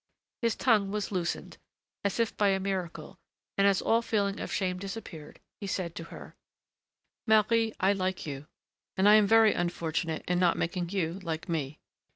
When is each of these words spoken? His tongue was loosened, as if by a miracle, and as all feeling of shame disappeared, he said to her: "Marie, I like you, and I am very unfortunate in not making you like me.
His 0.41 0.55
tongue 0.55 0.89
was 0.89 1.11
loosened, 1.11 1.59
as 2.03 2.19
if 2.19 2.35
by 2.35 2.47
a 2.47 2.59
miracle, 2.59 3.19
and 3.55 3.67
as 3.67 3.83
all 3.83 4.01
feeling 4.01 4.39
of 4.39 4.51
shame 4.51 4.79
disappeared, 4.79 5.39
he 5.59 5.67
said 5.67 5.93
to 5.93 6.05
her: 6.05 6.35
"Marie, 7.27 7.75
I 7.79 7.93
like 7.93 8.25
you, 8.25 8.47
and 8.97 9.07
I 9.07 9.13
am 9.13 9.27
very 9.27 9.53
unfortunate 9.53 10.23
in 10.27 10.39
not 10.39 10.57
making 10.57 10.89
you 10.89 11.19
like 11.19 11.47
me. 11.47 11.77